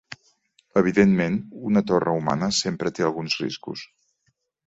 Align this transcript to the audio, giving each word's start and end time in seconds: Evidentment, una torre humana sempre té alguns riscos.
Evidentment, 0.79 1.35
una 1.71 1.83
torre 1.91 2.15
humana 2.21 2.49
sempre 2.61 2.93
té 3.01 3.07
alguns 3.09 3.39
riscos. 3.45 3.87